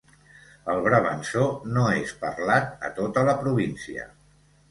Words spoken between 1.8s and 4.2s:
és parlat a tota la província.